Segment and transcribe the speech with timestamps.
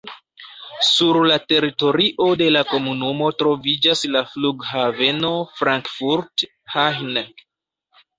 [0.85, 5.31] Sur la teritorio de la komunumo troviĝas la flughaveno
[5.61, 7.21] Frankfurt-Hahn.